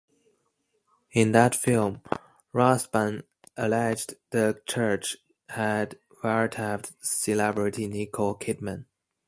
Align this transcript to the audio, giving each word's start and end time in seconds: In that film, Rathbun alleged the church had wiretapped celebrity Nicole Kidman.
In 1.11 1.31
that 1.33 1.53
film, 1.53 2.01
Rathbun 2.53 3.21
alleged 3.55 4.15
the 4.31 4.59
church 4.65 5.17
had 5.49 5.99
wiretapped 6.23 6.93
celebrity 7.05 7.85
Nicole 7.87 8.33
Kidman. 8.33 8.85